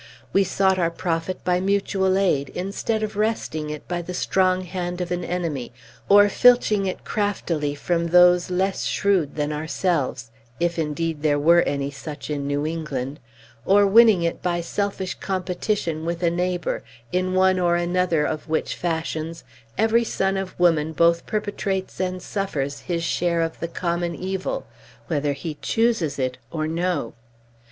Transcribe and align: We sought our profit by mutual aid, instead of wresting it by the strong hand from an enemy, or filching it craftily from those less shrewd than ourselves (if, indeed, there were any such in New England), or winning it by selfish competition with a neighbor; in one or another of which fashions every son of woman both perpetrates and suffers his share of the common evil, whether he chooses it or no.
We 0.33 0.43
sought 0.43 0.79
our 0.79 0.89
profit 0.89 1.43
by 1.45 1.59
mutual 1.61 2.17
aid, 2.17 2.49
instead 2.55 3.03
of 3.03 3.15
wresting 3.15 3.69
it 3.69 3.87
by 3.87 4.01
the 4.01 4.15
strong 4.15 4.61
hand 4.61 4.97
from 4.97 5.11
an 5.19 5.23
enemy, 5.23 5.73
or 6.09 6.27
filching 6.27 6.87
it 6.87 7.05
craftily 7.05 7.75
from 7.75 8.07
those 8.07 8.49
less 8.49 8.85
shrewd 8.85 9.35
than 9.35 9.53
ourselves 9.53 10.31
(if, 10.59 10.79
indeed, 10.79 11.21
there 11.21 11.37
were 11.37 11.61
any 11.67 11.91
such 11.91 12.31
in 12.31 12.47
New 12.47 12.65
England), 12.65 13.19
or 13.63 13.85
winning 13.85 14.23
it 14.23 14.41
by 14.41 14.59
selfish 14.59 15.13
competition 15.19 16.03
with 16.03 16.23
a 16.23 16.31
neighbor; 16.31 16.81
in 17.11 17.35
one 17.35 17.59
or 17.59 17.75
another 17.75 18.25
of 18.25 18.49
which 18.49 18.73
fashions 18.73 19.43
every 19.77 20.03
son 20.03 20.35
of 20.35 20.59
woman 20.59 20.93
both 20.93 21.27
perpetrates 21.27 21.99
and 21.99 22.23
suffers 22.23 22.79
his 22.79 23.03
share 23.03 23.43
of 23.43 23.59
the 23.59 23.67
common 23.67 24.15
evil, 24.15 24.65
whether 25.05 25.33
he 25.33 25.59
chooses 25.61 26.17
it 26.17 26.39
or 26.51 26.67
no. 26.67 27.13